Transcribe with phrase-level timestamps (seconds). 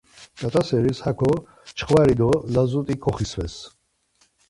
[0.39, 1.31] Kat̆a seris haǩo
[1.77, 3.55] çxvari do lazut̆i koxisves.